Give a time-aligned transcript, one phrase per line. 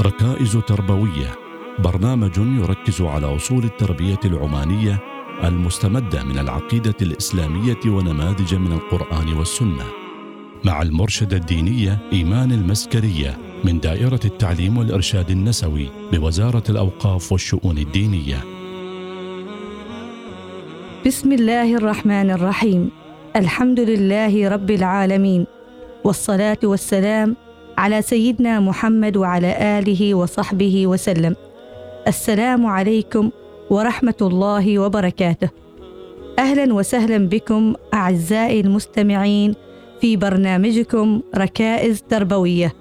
[0.00, 1.38] ركائز تربوية
[1.78, 4.98] برنامج يركز على أصول التربية العمانية
[5.44, 9.84] المستمدة من العقيدة الإسلامية ونماذج من القرآن والسنة.
[10.64, 18.44] مع المرشدة الدينية إيمان المسكرية من دائرة التعليم والإرشاد النسوي بوزارة الأوقاف والشؤون الدينية.
[21.06, 22.90] بسم الله الرحمن الرحيم.
[23.36, 25.46] الحمد لله رب العالمين.
[26.04, 27.36] والصلاة والسلام
[27.82, 31.36] على سيدنا محمد وعلى آله وصحبه وسلم.
[32.08, 33.30] السلام عليكم
[33.70, 35.50] ورحمة الله وبركاته.
[36.38, 39.54] أهلا وسهلا بكم أعزائي المستمعين
[40.00, 42.72] في برنامجكم ركائز تربوية.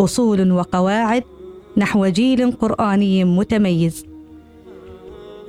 [0.00, 1.22] أصول وقواعد
[1.76, 4.06] نحو جيل قرآني متميز.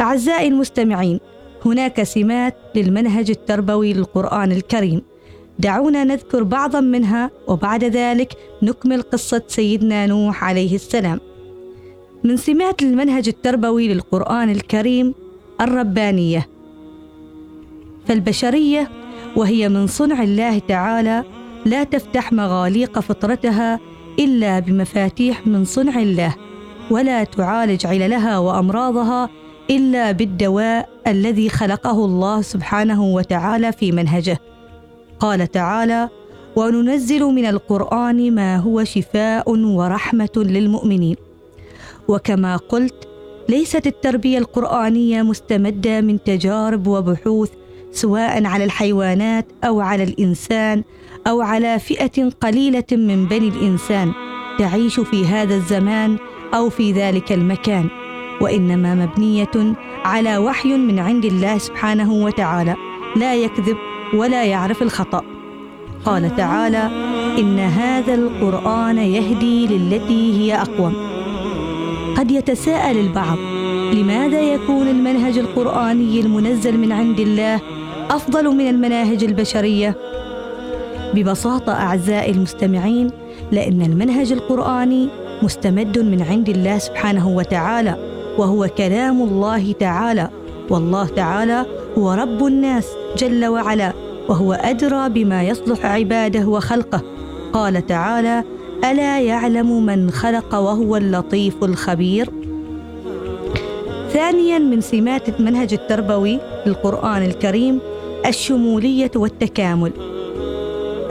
[0.01, 1.19] أعزائي المستمعين
[1.65, 5.01] هناك سمات للمنهج التربوي للقرآن الكريم.
[5.59, 11.19] دعونا نذكر بعضا منها وبعد ذلك نكمل قصة سيدنا نوح عليه السلام.
[12.23, 15.13] من سمات المنهج التربوي للقرآن الكريم
[15.61, 16.47] الربانية.
[18.07, 18.89] فالبشرية
[19.35, 21.23] وهي من صنع الله تعالى
[21.65, 23.79] لا تفتح مغاليق فطرتها
[24.19, 26.35] إلا بمفاتيح من صنع الله
[26.91, 29.29] ولا تعالج عللها وأمراضها
[29.69, 34.39] إلا بالدواء الذي خلقه الله سبحانه وتعالى في منهجه.
[35.19, 36.09] قال تعالى
[36.55, 41.15] وننزل من القرآن ما هو شفاء ورحمة للمؤمنين.
[42.07, 43.07] وكما قلت
[43.49, 47.49] ليست التربية القرآنية مستمدة من تجارب وبحوث
[47.91, 50.83] سواء على الحيوانات أو على الإنسان
[51.27, 54.11] أو على فئة قليلة من بني الإنسان
[54.59, 56.17] تعيش في هذا الزمان
[56.53, 57.87] أو في ذلك المكان.
[58.41, 62.75] وإنما مبنية على وحي من عند الله سبحانه وتعالى.
[63.15, 63.77] لا يكذب
[64.15, 65.21] ولا يعرف الخطأ.
[66.05, 66.89] قال تعالى
[67.39, 70.93] إن هذا القرآن يهدي للتي هي أقوم.
[72.17, 73.37] قد يتساءل البعض
[73.93, 77.61] لماذا يكون المنهج القرآني المنزل من عند الله
[78.11, 79.95] أفضل من المناهج البشرية؟
[81.13, 83.11] ببساطة أعزائي المستمعين
[83.51, 85.09] لأن المنهج القرآني
[85.43, 87.95] مستمد من عند الله سبحانه وتعالى
[88.37, 90.29] وهو كلام الله تعالى.
[90.69, 91.65] والله تعالى
[91.97, 92.87] هو رب الناس
[93.17, 94.04] جل وعلا.
[94.29, 97.01] وهو أدرى بما يصلح عباده وخلقه.
[97.53, 98.43] قال تعالى
[98.91, 102.29] ألا يعلم من خلق وهو اللطيف الخبير؟
[104.13, 107.79] ثانيا من سمات المنهج التربوي للقرآن الكريم
[108.25, 109.91] الشمولية والتكامل.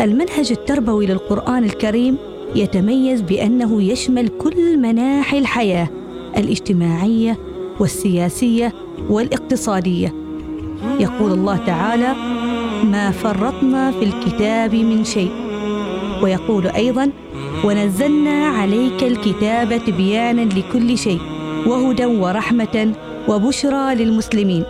[0.00, 2.16] المنهج التربوي للقرآن الكريم
[2.56, 5.88] يتميز بأنه يشمل كل مناحي الحياة
[6.36, 7.38] الاجتماعية
[7.80, 8.72] والسياسية
[9.10, 10.14] والاقتصادية.
[11.00, 12.14] يقول الله تعالى
[12.84, 15.30] ما فرطنا في الكتاب من شيء.
[16.22, 17.10] ويقول أيضا
[17.64, 21.20] ونزلنا عليك الكتاب تبيانا لكل شيء
[21.66, 22.92] وهدى ورحمة
[23.28, 24.64] وبشرى للمسلمين.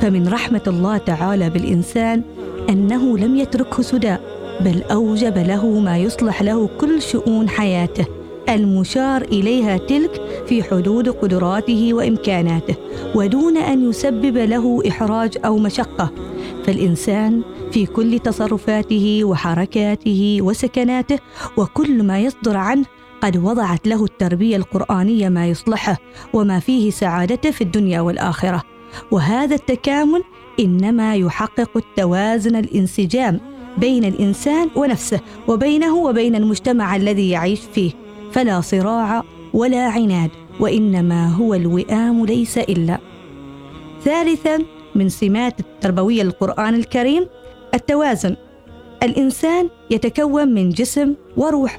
[0.00, 2.22] فمن رحمة الله تعالى بالإنسان
[2.70, 4.16] أنه لم يتركه سدى
[4.60, 8.06] بل أوجب له ما يصلح له كل شؤون حياته
[8.48, 12.74] المشار إليها تلك في حدود قدراته وإمكاناته
[13.14, 16.10] ودون أن يسبب له إحراج أو مشقة.
[16.66, 21.18] فالانسان في كل تصرفاته وحركاته وسكناته
[21.56, 22.84] وكل ما يصدر عنه
[23.20, 25.98] قد وضعت له التربية القرآنية ما يصلحه
[26.32, 28.62] وما فيه سعادته في الدنيا والآخرة.
[29.10, 30.22] وهذا التكامل
[30.60, 33.40] إنما يحقق التوازن الانسجام
[33.78, 37.90] بين الإنسان ونفسه وبينه وبين المجتمع الذي يعيش فيه.
[38.32, 39.22] فلا صراع
[39.54, 42.98] ولا عناد وإنما هو الوئام ليس إلا.
[44.04, 47.26] ثالثا من سمات التربوية للقرآن الكريم
[47.74, 48.36] التوازن.
[49.02, 51.78] الإنسان يتكون من جسم وروح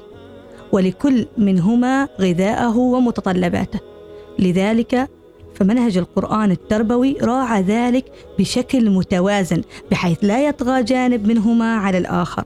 [0.71, 3.79] ولكل منهما غذاءه ومتطلباته.
[4.39, 5.09] لذلك
[5.55, 8.05] فمنهج القرآن التربوي راعى ذلك
[8.39, 9.61] بشكل متوازن
[9.91, 12.43] بحيث لا يطغى جانب منهما على الآخر.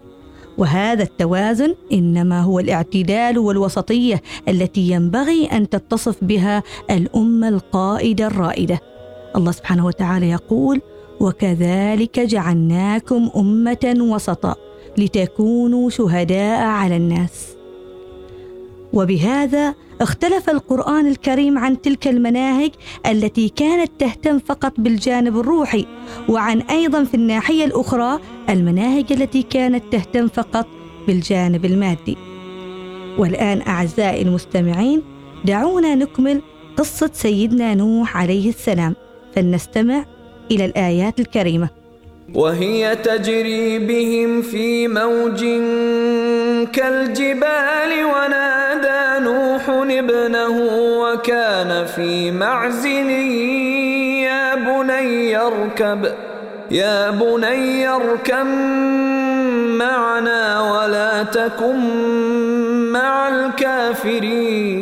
[0.58, 8.80] وهذا التوازن إنما هو الاعتدال والوسطية التي ينبغي أن تتصف بها الأمة القائدة الرائدة.
[9.36, 10.82] الله سبحانه وتعالى يقول
[11.20, 14.56] وكذلك جعلناكم أمة وسطا
[14.98, 17.48] لتكونوا شهداء على الناس.
[18.94, 22.72] وبهذا اختلف القرآن الكريم عن تلك المناهج
[23.06, 25.86] التي كانت تهتم فقط بالجانب الروحي
[26.30, 28.20] وعن أيضا في الناحية الأخرى
[28.50, 30.68] المناهج التي كانت تهتم فقط
[31.08, 32.18] بالجانب المادي.
[33.18, 35.02] والآن أعزائي المستمعين
[35.46, 36.42] دعونا نكمل
[36.78, 38.96] قصة سيدنا نوح عليه السلام.
[39.36, 40.06] فلنستمع
[40.52, 41.70] إلى الآيات الكريمة.
[42.34, 45.40] وهي تجري بهم في موج
[46.74, 50.58] كالجبال ونادى نوح ابنه
[51.02, 53.10] وكان في معزل.
[54.28, 56.14] يا بني اركب
[56.72, 58.46] يا بني اركب
[59.82, 61.80] معنا ولا تكن
[62.92, 64.82] مع الكافرين.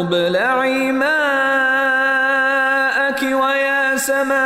[0.00, 1.22] ابلعي ماءك
[3.22, 4.36] ويا سماء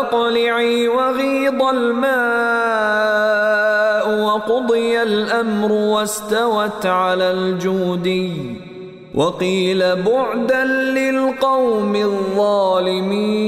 [0.00, 2.16] أقلعي وغيض الماء
[4.24, 8.32] وقضي الأمر واستوت على الجودي
[9.14, 13.46] وقيل بعدا للقوم الظالمين.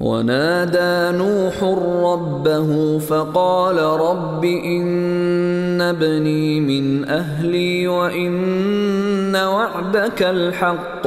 [0.00, 1.62] ونادى نوح
[2.12, 4.86] ربه فقال رب إن
[5.90, 11.06] ابني من أهلي وإن وعدك الحق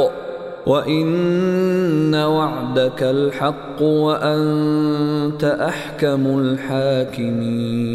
[0.65, 7.89] وإن وعدك الحق وأنت أحكم الحاكمين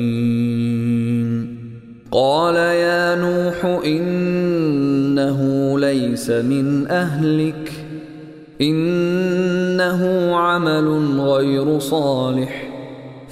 [2.11, 5.41] قال يا نوح إنه
[5.79, 7.73] ليس من أهلك
[8.61, 12.64] إنه عمل غير صالح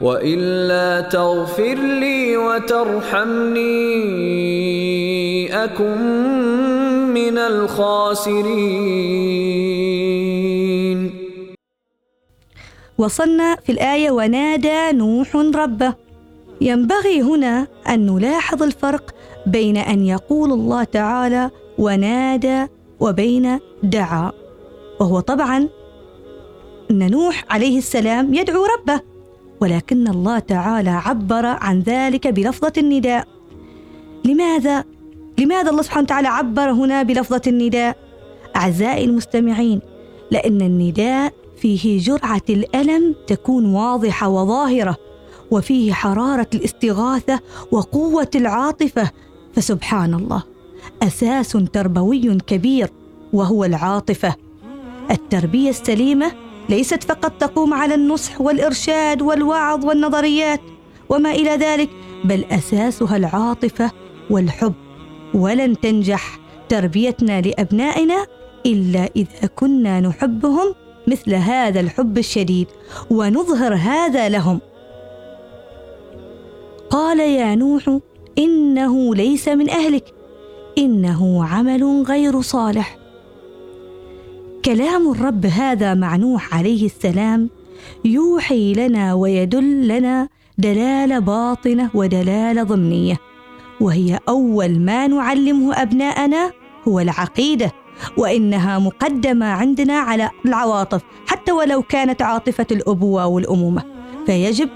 [0.00, 3.64] وإلا تغفر لي وترحمني
[5.64, 5.98] أكن
[7.14, 8.46] من الخاسرين.
[12.98, 15.94] وصلنا في الآية ونادى نوح ربه.
[16.60, 19.14] ينبغي هنا أن نلاحظ الفرق
[19.46, 22.66] بين أن يقول الله تعالى ونادى
[23.00, 24.32] وبين دعا
[25.00, 25.68] وهو طبعا
[26.90, 29.15] أن نوح عليه السلام يدعو ربه.
[29.60, 33.28] ولكن الله تعالى عبر عن ذلك بلفظة النداء
[34.24, 34.84] لماذا؟
[35.38, 37.96] لماذا الله سبحانه وتعالى عبر هنا بلفظة النداء؟
[38.56, 39.80] أعزائي المستمعين
[40.30, 44.96] لأن النداء فيه جرعة الألم تكون واضحة وظاهرة
[45.50, 49.10] وفيه حرارة الاستغاثة وقوة العاطفة
[49.54, 50.42] فسبحان الله
[51.02, 52.90] أساس تربوي كبير
[53.32, 54.34] وهو العاطفة
[55.10, 56.32] التربية السليمة
[56.68, 60.60] ليست فقط تقوم على النصح والإرشاد والوعظ والنظريات
[61.08, 61.90] وما إلى ذلك
[62.24, 63.90] بل أساسها العاطفة
[64.30, 64.74] والحب.
[65.34, 68.26] ولن تنجح تربيتنا لأبنائنا
[68.66, 70.74] إلا إذا كنا نحبهم
[71.06, 72.66] مثل هذا الحب الشديد
[73.10, 74.60] ونظهر هذا لهم.
[76.90, 77.98] قال يا نوح
[78.38, 80.14] إنه ليس من أهلك
[80.78, 83.05] إنه عمل غير صالح.
[84.66, 87.50] كلام الرب هذا مع نوح عليه السلام
[88.04, 93.16] يوحي لنا ويدل لنا دلاله باطنة ودلاله ضمنية
[93.80, 96.52] وهي أول ما نعلمه أبناءنا
[96.88, 97.72] هو العقيدة
[98.16, 103.82] وإنها مقدمة عندنا على العواطف حتى ولو كانت عاطفة الأبوة والأمومة.
[104.26, 104.68] فيجب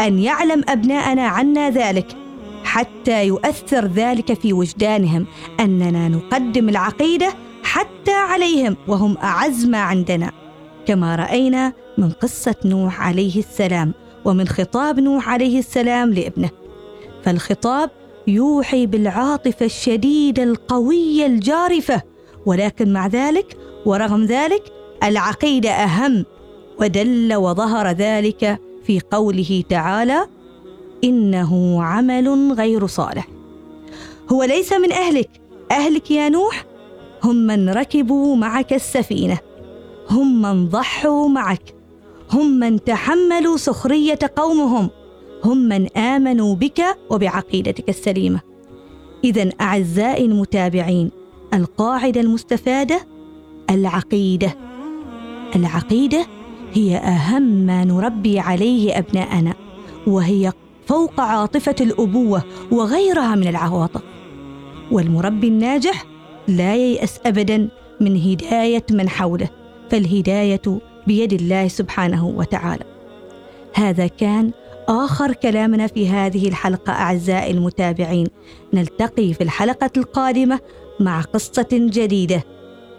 [0.00, 2.16] أن يعلم أبناءنا عنا ذلك
[2.64, 5.26] حتى يؤثر ذلك في وجدانهم
[5.60, 7.34] أننا نقدم العقيدة
[7.74, 10.32] حتى عليهم وهم أعز ما عندنا
[10.86, 16.50] كما رأينا من قصة نوح عليه السلام ومن خطاب نوح عليه السلام لابنه.
[17.24, 17.90] فالخطاب
[18.26, 22.02] يوحي بالعاطفة الشديدة القوية الجارفة
[22.46, 24.62] ولكن مع ذلك ورغم ذلك
[25.02, 26.24] العقيدة أهم
[26.80, 30.26] ودل وظهر ذلك في قوله تعالى
[31.04, 33.28] إنه عمل غير صالح.
[34.32, 35.30] هو ليس من أهلك
[35.70, 36.73] أهلك يا نوح؟
[37.24, 39.38] هم من ركبوا معك السفينة.
[40.10, 41.74] هم من ضحوا معك.
[42.32, 44.90] هم من تحملوا سخرية قومهم.
[45.44, 48.40] هم من آمنوا بك وبعقيدتك السليمة.
[49.24, 51.10] اذا أعزائي المتابعين
[51.54, 53.06] القاعدة المستفادة
[53.70, 54.54] العقيدة.
[55.56, 56.26] العقيدة
[56.72, 59.54] هي أهم ما نربي عليه أبناءنا
[60.06, 60.52] وهي
[60.86, 64.02] فوق عاطفة الأبوة وغيرها من العواطف.
[64.92, 66.13] والمربي الناجح
[66.48, 67.68] لا ييأس أبدا
[68.00, 69.48] من هداية من حوله
[69.90, 70.62] فالهداية
[71.06, 72.84] بيد الله سبحانه وتعالى.
[73.74, 74.52] هذا كان
[74.88, 78.26] آخر كلامنا في هذه الحلقة أعزائي المتابعين.
[78.74, 80.60] نلتقي في الحلقة القادمة
[81.00, 82.44] مع قصة جديدة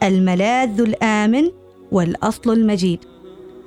[0.03, 1.49] الملاذ الآمن
[1.91, 2.99] والأصل المجيد.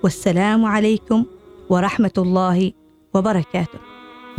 [0.04, 1.24] والسلام عليكم
[1.70, 2.72] ورحمة الله
[3.14, 3.78] وبركاته.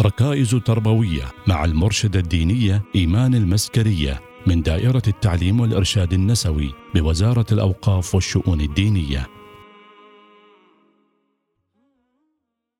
[0.01, 4.28] ركائز تربوية مع المرشدة الدينية إيمان المسكرية.
[4.47, 9.38] من دائرة التعليم والإرشاد النسوي بوزارة الأوقاف والشؤون الدينية.